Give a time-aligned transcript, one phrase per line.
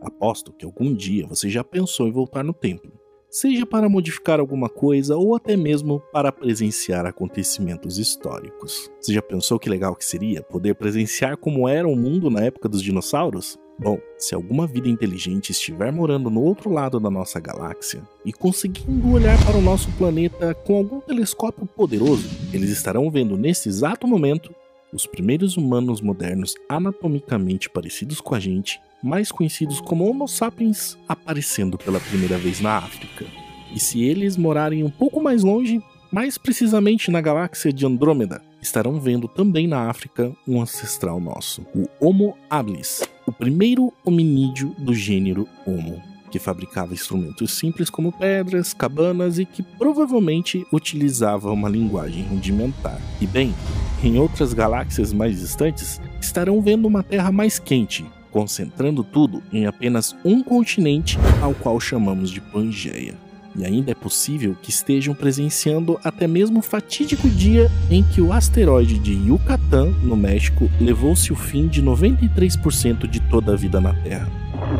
[0.00, 2.88] Aposto que algum dia você já pensou em voltar no tempo,
[3.28, 8.90] seja para modificar alguma coisa ou até mesmo para presenciar acontecimentos históricos.
[9.00, 12.68] Você já pensou que legal que seria poder presenciar como era o mundo na época
[12.68, 13.58] dos dinossauros?
[13.78, 19.10] Bom, se alguma vida inteligente estiver morando no outro lado da nossa galáxia e conseguindo
[19.10, 24.54] olhar para o nosso planeta com algum telescópio poderoso, eles estarão vendo nesse exato momento
[24.92, 31.78] os primeiros humanos modernos anatomicamente parecidos com a gente mais conhecidos como Homo sapiens, aparecendo
[31.78, 33.26] pela primeira vez na África.
[33.74, 35.80] E se eles morarem um pouco mais longe,
[36.10, 41.86] mais precisamente na galáxia de Andrômeda, estarão vendo também na África um ancestral nosso, o
[42.00, 49.38] Homo habilis, o primeiro hominídeo do gênero Homo, que fabricava instrumentos simples como pedras, cabanas
[49.38, 53.00] e que provavelmente utilizava uma linguagem rudimentar.
[53.20, 53.54] E bem,
[54.02, 60.14] em outras galáxias mais distantes, estarão vendo uma Terra mais quente, concentrando tudo em apenas
[60.24, 63.14] um continente ao qual chamamos de Pangeia.
[63.56, 68.32] E ainda é possível que estejam presenciando até mesmo o fatídico dia em que o
[68.32, 73.92] asteroide de Yucatán, no México, levou-se o fim de 93% de toda a vida na
[73.92, 74.28] Terra,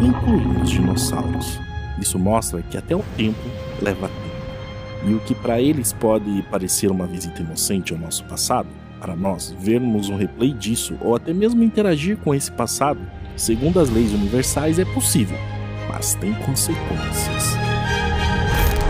[0.00, 1.58] incluindo os dinossauros.
[2.00, 3.40] Isso mostra que até o tempo
[3.82, 4.30] leva tempo.
[5.10, 8.68] E o que para eles pode parecer uma visita inocente ao nosso passado,
[9.00, 13.00] para nós vermos um replay disso ou até mesmo interagir com esse passado
[13.40, 15.38] segundo as leis universais, é possível,
[15.88, 17.56] mas tem consequências.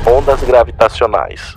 [0.04, 1.56] Ondas gravitacionais.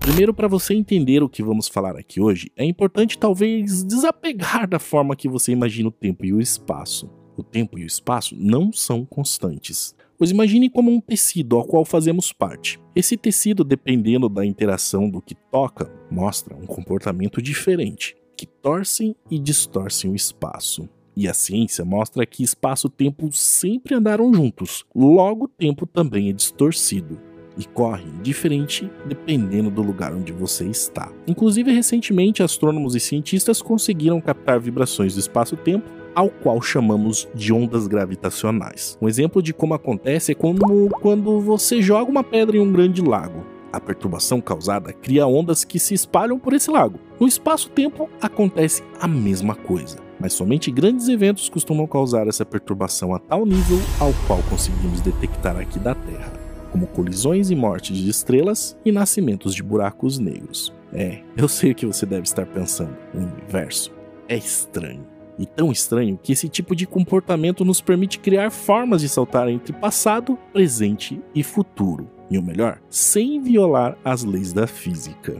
[0.00, 4.80] Primeiro, para você entender o que vamos falar aqui hoje, é importante talvez desapegar da
[4.80, 7.08] forma que você imagina o tempo e o espaço.
[7.36, 9.94] O tempo e o espaço não são constantes.
[10.18, 12.80] Os imagine como um tecido ao qual fazemos parte.
[12.96, 19.38] Esse tecido, dependendo da interação do que toca, mostra um comportamento diferente, que torcem e
[19.38, 20.88] distorcem o espaço.
[21.16, 27.18] E a ciência mostra que espaço-tempo sempre andaram juntos, logo o tempo também é distorcido
[27.56, 31.12] e corre diferente dependendo do lugar onde você está.
[31.26, 37.86] Inclusive, recentemente, astrônomos e cientistas conseguiram captar vibrações do espaço-tempo, ao qual chamamos de ondas
[37.86, 38.96] gravitacionais.
[39.00, 43.02] Um exemplo de como acontece é como quando você joga uma pedra em um grande
[43.02, 43.44] lago.
[43.72, 47.00] A perturbação causada cria ondas que se espalham por esse lago.
[47.18, 53.18] No espaço-tempo acontece a mesma coisa mas somente grandes eventos costumam causar essa perturbação a
[53.18, 56.32] tal nível ao qual conseguimos detectar aqui da Terra,
[56.72, 60.72] como colisões e mortes de estrelas e nascimentos de buracos negros.
[60.94, 63.92] É, eu sei o que você deve estar pensando: o universo
[64.26, 65.06] é estranho.
[65.38, 69.74] E tão estranho que esse tipo de comportamento nos permite criar formas de saltar entre
[69.74, 72.08] passado, presente e futuro.
[72.30, 75.36] E o melhor, sem violar as leis da física.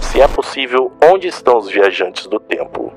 [0.00, 2.92] Se é possível, onde estão os viajantes do tempo?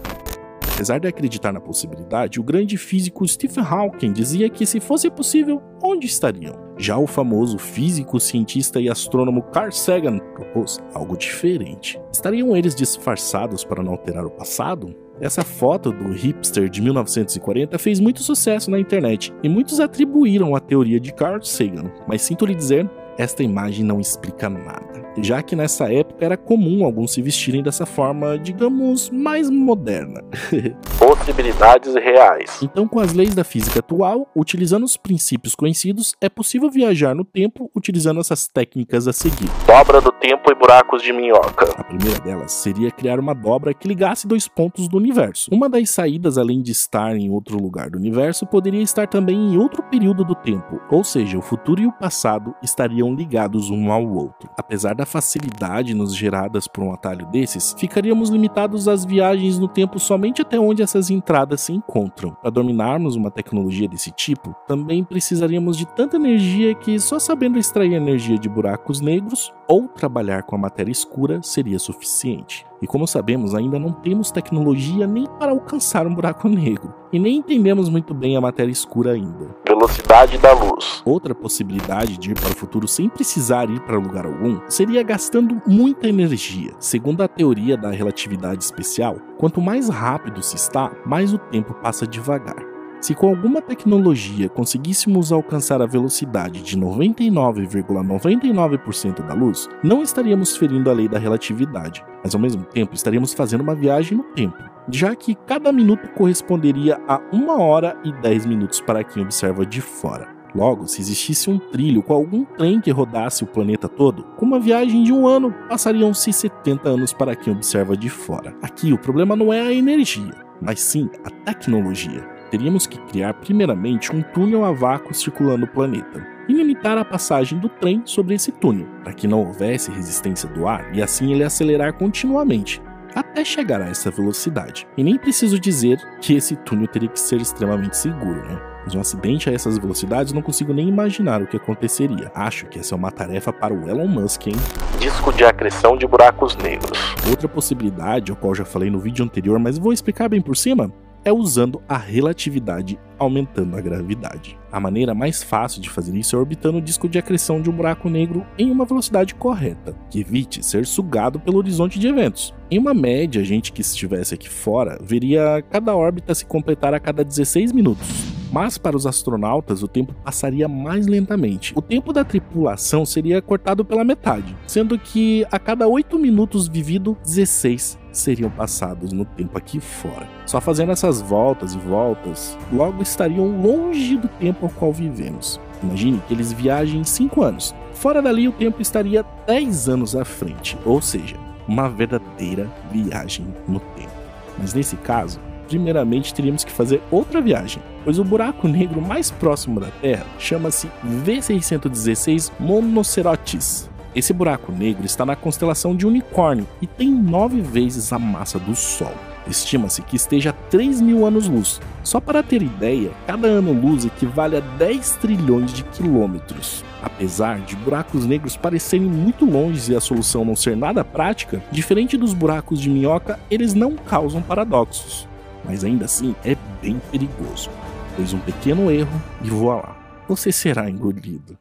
[0.73, 5.61] Apesar de acreditar na possibilidade, o grande físico Stephen Hawking dizia que se fosse possível,
[5.84, 6.56] onde estariam?
[6.79, 12.01] Já o famoso físico, cientista e astrônomo Carl Sagan propôs algo diferente.
[12.11, 14.95] Estariam eles disfarçados para não alterar o passado?
[15.22, 20.59] Essa foto do hipster de 1940 fez muito sucesso na internet e muitos atribuíram a
[20.59, 25.56] teoria de Carl Sagan, mas sinto lhe dizer, esta imagem não explica nada já que
[25.56, 30.24] nessa época era comum alguns se vestirem dessa forma, digamos, mais moderna.
[30.97, 32.59] Possibilidades reais.
[32.62, 37.23] Então, com as leis da física atual, utilizando os princípios conhecidos, é possível viajar no
[37.23, 39.50] tempo utilizando essas técnicas a seguir.
[39.68, 41.69] Dobra do tempo e buracos de minhoca.
[41.78, 45.50] A primeira delas seria criar uma dobra que ligasse dois pontos do universo.
[45.52, 49.57] Uma das saídas, além de estar em outro lugar do universo, poderia estar também em
[49.57, 54.07] outro período do tempo, ou seja, o futuro e o passado estariam ligados um ao
[54.07, 54.50] outro.
[54.57, 59.68] Apesar da da facilidade nos geradas por um atalho desses, ficaríamos limitados às viagens no
[59.68, 62.31] tempo somente até onde essas entradas se encontram.
[62.41, 67.94] Para dominarmos uma tecnologia desse tipo, também precisaríamos de tanta energia que só sabendo extrair
[67.94, 72.66] energia de buracos negros ou trabalhar com a matéria escura seria suficiente.
[72.81, 77.38] E como sabemos, ainda não temos tecnologia nem para alcançar um buraco negro, e nem
[77.38, 79.56] entendemos muito bem a matéria escura ainda.
[79.84, 81.02] Velocidade da luz.
[81.03, 85.62] Outra possibilidade de ir para o futuro sem precisar ir para lugar algum seria gastando
[85.68, 86.74] muita energia.
[86.80, 92.08] Segundo a teoria da relatividade especial, quanto mais rápido se está, mais o tempo passa
[92.08, 92.72] devagar.
[93.03, 100.55] Se com alguma tecnologia conseguíssemos alcançar a velocidade de 99,99% ,99 da luz, não estaríamos
[100.55, 104.55] ferindo a lei da relatividade, mas ao mesmo tempo estaríamos fazendo uma viagem no tempo,
[104.88, 109.82] já que cada minuto corresponderia a 1 hora e 10 minutos para quem observa de
[109.82, 110.29] fora.
[110.55, 114.61] Logo, se existisse um trilho com algum trem que rodasse o planeta todo, com uma
[114.61, 118.55] viagem de um ano, passariam-se 70 anos para quem observa de fora.
[118.61, 122.32] Aqui o problema não é a energia, mas sim a tecnologia.
[122.53, 127.58] Teríamos que criar primeiramente um túnel a vácuo circulando o planeta e limitar a passagem
[127.58, 131.44] do trem sobre esse túnel, para que não houvesse resistência do ar e assim ele
[131.44, 132.79] acelerar continuamente,
[133.16, 134.88] até chegar a essa velocidade.
[134.96, 138.61] E nem preciso dizer que esse túnel teria que ser extremamente seguro, né?
[138.85, 142.32] Mas um acidente a essas velocidades não consigo nem imaginar o que aconteceria.
[142.35, 144.55] Acho que essa é uma tarefa para o Elon Musk, hein?
[145.00, 147.00] Disco de acreção de buracos negros.
[147.28, 150.91] Outra possibilidade, ao qual já falei no vídeo anterior, mas vou explicar bem por cima,
[151.25, 154.58] é usando a relatividade aumentando a gravidade.
[154.72, 157.73] A maneira mais fácil de fazer isso é orbitando o disco de acreção de um
[157.73, 162.53] buraco negro em uma velocidade correta, que evite ser sugado pelo horizonte de eventos.
[162.70, 166.99] Em uma média, a gente que estivesse aqui fora veria cada órbita se completar a
[166.99, 168.34] cada 16 minutos.
[168.53, 171.73] Mas para os astronautas o tempo passaria mais lentamente.
[171.76, 177.17] O tempo da tripulação seria cortado pela metade, sendo que a cada 8 minutos vivido,
[177.23, 180.29] 16 seriam passados no tempo aqui fora.
[180.46, 185.60] Só fazendo essas voltas e voltas, logo estariam longe do tempo ao qual vivemos.
[185.82, 187.76] Imagine que eles viajem 5 anos.
[187.94, 191.36] Fora dali, o tempo estaria 10 anos à frente, ou seja,
[191.68, 194.12] uma verdadeira viagem no tempo.
[194.58, 199.80] Mas nesse caso, primeiramente teríamos que fazer outra viagem, pois o buraco negro mais próximo
[199.80, 200.90] da Terra chama-se
[201.26, 203.90] V616 Monocerotis.
[204.16, 208.76] Esse buraco negro está na constelação de Unicórnio e tem nove vezes a massa do
[208.76, 209.14] Sol.
[209.47, 211.81] Estima-se que esteja a 3 mil anos-luz.
[212.03, 216.84] Só para ter ideia, cada ano-luz equivale a 10 trilhões de quilômetros.
[217.01, 222.17] Apesar de buracos negros parecerem muito longe e a solução não ser nada prática, diferente
[222.17, 225.28] dos buracos de minhoca, eles não causam paradoxos.
[225.66, 227.69] Mas ainda assim é bem perigoso,
[228.16, 229.97] pois um pequeno erro e voa lá.
[230.28, 231.57] Você será engolido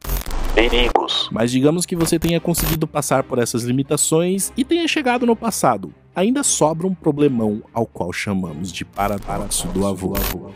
[0.54, 1.28] perigos.
[1.32, 5.92] Mas digamos que você tenha conseguido passar por essas limitações e tenha chegado no passado.
[6.14, 10.12] Ainda sobra um problemão ao qual chamamos de paradoxo do avô.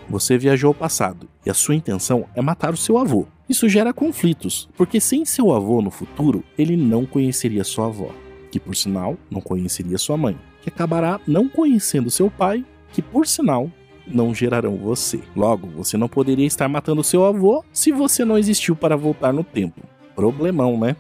[0.07, 3.27] Você viajou ao passado e a sua intenção é matar o seu avô.
[3.49, 8.11] Isso gera conflitos, porque sem seu avô no futuro, ele não conheceria sua avó,
[8.51, 12.63] que por sinal não conheceria sua mãe, que acabará não conhecendo seu pai,
[12.93, 13.71] que por sinal
[14.07, 15.21] não gerarão você.
[15.35, 19.43] Logo, você não poderia estar matando seu avô se você não existiu para voltar no
[19.43, 19.81] tempo.
[20.15, 20.97] Problemão, né?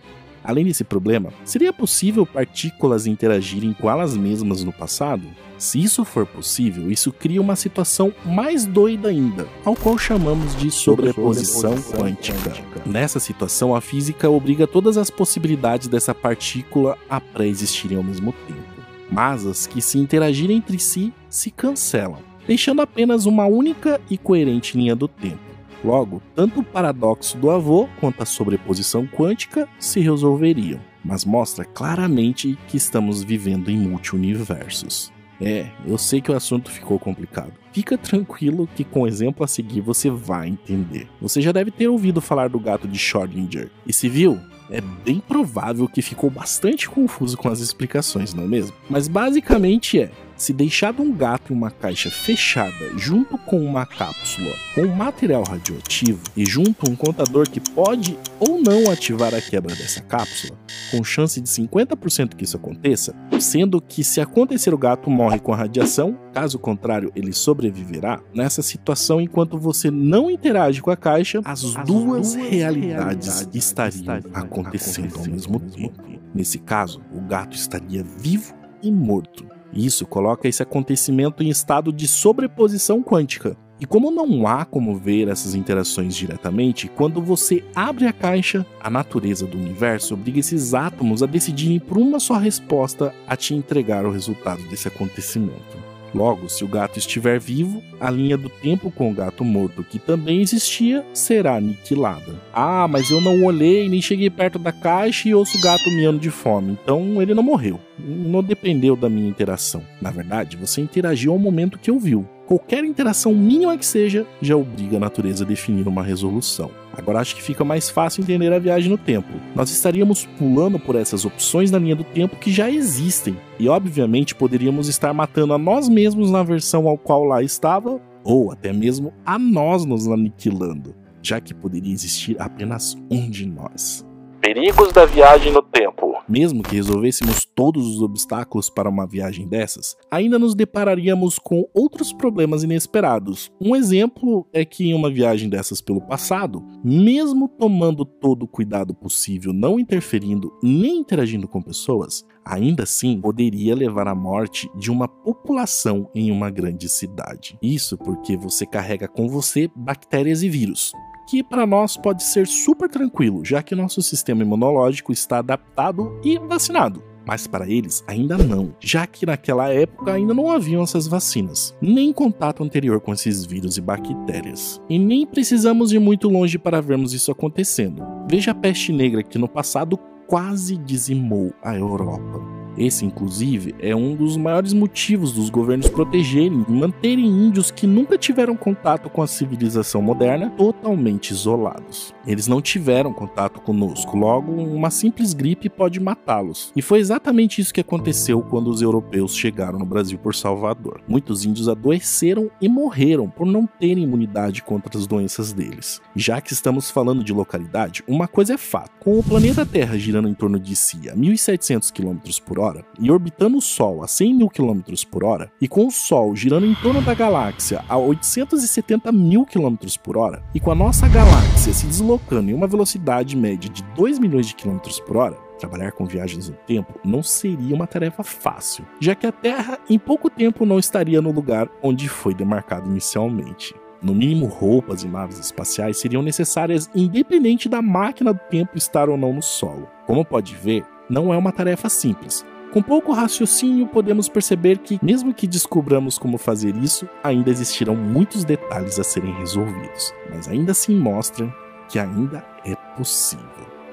[0.47, 5.27] Além desse problema, seria possível partículas interagirem com elas mesmas no passado?
[5.59, 10.71] Se isso for possível, isso cria uma situação mais doida ainda, ao qual chamamos de
[10.71, 12.53] sobreposição quântica.
[12.85, 18.77] Nessa situação, a física obriga todas as possibilidades dessa partícula a pré-existirem ao mesmo tempo.
[19.11, 24.77] Mas as que se interagirem entre si se cancelam deixando apenas uma única e coerente
[24.77, 25.46] linha do tempo.
[25.84, 32.58] Logo, tanto o paradoxo do avô quanto a sobreposição quântica se resolveriam, mas mostra claramente
[32.69, 35.12] que estamos vivendo em multiuniversos.
[35.40, 37.52] É, eu sei que o assunto ficou complicado.
[37.73, 41.08] Fica tranquilo que com o exemplo a seguir você vai entender.
[41.20, 43.70] Você já deve ter ouvido falar do gato de Schrödinger.
[43.87, 44.40] E se viu,
[44.70, 48.75] é bem provável que ficou bastante confuso com as explicações, não é mesmo?
[48.88, 54.53] Mas basicamente é: se deixado um gato em uma caixa fechada junto com uma cápsula
[54.75, 60.03] com material radioativo e junto um contador que pode ou não ativar a quebra dessa
[60.03, 60.59] cápsula,
[60.91, 65.53] com chance de 50% que isso aconteça, sendo que se acontecer o gato morre com
[65.53, 71.41] a radiação, caso contrário ele sobreviverá, nessa situação enquanto você não interage com a caixa,
[71.44, 76.02] as, as duas, duas, realidades, realidades estariam acontecendo ao mesmo tempo.
[76.35, 82.09] Nesse caso, o gato estaria vivo e morto isso coloca esse acontecimento em estado de
[82.09, 83.56] sobreposição quântica.
[83.78, 88.88] E como não há como ver essas interações diretamente, quando você abre a caixa, a
[88.88, 94.06] natureza do universo obriga esses átomos a decidirem por uma só resposta a te entregar
[94.06, 95.86] o resultado desse acontecimento.
[96.15, 99.99] Logo, se o gato estiver vivo, a linha do tempo com o gato morto, que
[99.99, 102.35] também existia, será aniquilada.
[102.53, 106.19] Ah, mas eu não olhei nem cheguei perto da caixa e ouço o gato miando
[106.19, 107.81] de fome, então ele não morreu.
[107.99, 109.83] Não dependeu da minha interação.
[110.01, 112.27] Na verdade, você interagiu ao momento que ouviu.
[112.47, 116.71] Qualquer interação mínima que seja já obriga a natureza a definir uma resolução.
[116.93, 119.29] Agora acho que fica mais fácil entender a viagem no tempo.
[119.53, 124.35] Nós estaríamos pulando por essas opções na linha do tempo que já existem, e obviamente
[124.35, 129.12] poderíamos estar matando a nós mesmos na versão ao qual lá estava, ou até mesmo
[129.25, 134.07] a nós nos aniquilando, já que poderia existir apenas um de nós.
[134.47, 136.15] Perigos da viagem no tempo.
[136.29, 142.12] Mesmo que resolvêssemos todos os obstáculos para uma viagem dessas, ainda nos depararíamos com outros
[142.12, 143.50] problemas inesperados.
[143.61, 148.95] Um exemplo é que em uma viagem dessas pelo passado, mesmo tomando todo o cuidado
[148.95, 155.09] possível, não interferindo nem interagindo com pessoas, ainda assim poderia levar à morte de uma
[155.09, 157.59] população em uma grande cidade.
[157.61, 160.93] Isso porque você carrega com você bactérias e vírus,
[161.26, 166.38] que para nós pode ser super tranquilo, já que nosso sistema imunológico está adaptado e
[166.38, 167.02] vacinado.
[167.26, 172.12] Mas para eles ainda não, já que naquela época ainda não haviam essas vacinas, nem
[172.12, 174.80] contato anterior com esses vírus e bactérias.
[174.88, 178.04] E nem precisamos ir muito longe para vermos isso acontecendo.
[178.30, 182.65] Veja a peste negra que no passado quase dizimou a Europa.
[182.76, 188.18] Esse, inclusive, é um dos maiores motivos dos governos protegerem e manterem índios que nunca
[188.18, 192.14] tiveram contato com a civilização moderna totalmente isolados.
[192.26, 196.73] Eles não tiveram contato conosco, logo, uma simples gripe pode matá-los.
[196.75, 201.00] E foi exatamente isso que aconteceu quando os europeus chegaram no Brasil por Salvador.
[201.06, 206.00] Muitos índios adoeceram e morreram por não terem imunidade contra as doenças deles.
[206.14, 210.28] Já que estamos falando de localidade, uma coisa é fato: com o planeta Terra girando
[210.28, 214.08] em torno de si a 1.700 km por hora, hora e orbitando o Sol a
[214.08, 214.80] 100 mil km
[215.11, 219.76] por hora, e com o Sol girando em torno da galáxia a 870 mil km
[220.02, 224.18] por hora, e com a nossa galáxia se deslocando em uma velocidade média de 2
[224.18, 228.85] milhões de km por hora, Trabalhar com viagens no tempo não seria uma tarefa fácil,
[229.00, 233.75] já que a Terra em pouco tempo não estaria no lugar onde foi demarcado inicialmente.
[234.02, 239.16] No mínimo, roupas e naves espaciais seriam necessárias independente da máquina do tempo estar ou
[239.16, 239.88] não no solo.
[240.06, 242.44] Como pode ver, não é uma tarefa simples,
[242.76, 248.45] com pouco raciocínio, podemos perceber que, mesmo que descobramos como fazer isso, ainda existirão muitos
[248.45, 251.50] detalhes a serem resolvidos, mas ainda assim mostram
[251.88, 253.47] que ainda é possível.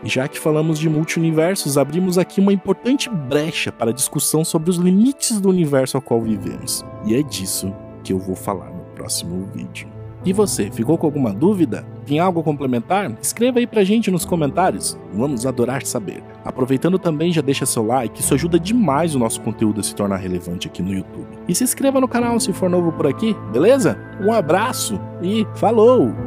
[0.03, 4.69] E já que falamos de multiversos, abrimos aqui uma importante brecha para a discussão sobre
[4.69, 6.83] os limites do universo ao qual vivemos.
[7.05, 7.73] E é disso
[8.03, 9.92] que eu vou falar no próximo vídeo.
[10.25, 11.85] E você, ficou com alguma dúvida?
[12.05, 13.11] Tem algo a complementar?
[13.21, 14.97] Escreva aí pra gente nos comentários.
[15.13, 16.23] Vamos adorar saber.
[16.45, 20.17] Aproveitando também, já deixa seu like, isso ajuda demais o nosso conteúdo a se tornar
[20.17, 21.27] relevante aqui no YouTube.
[21.47, 23.97] E se inscreva no canal se for novo por aqui, beleza?
[24.21, 26.22] Um abraço e falou!